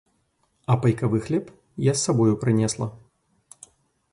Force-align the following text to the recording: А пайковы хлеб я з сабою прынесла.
А 0.65 0.73
пайковы 0.85 1.19
хлеб 1.27 1.45
я 1.89 1.93
з 1.99 2.07
сабою 2.07 2.33
прынесла. 2.45 2.87